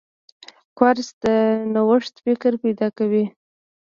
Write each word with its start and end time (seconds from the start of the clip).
کورس 0.77 1.09
د 1.23 1.25
نوښت 1.73 2.13
فکر 2.25 2.51
پیدا 2.63 2.87
کوي. 2.97 3.25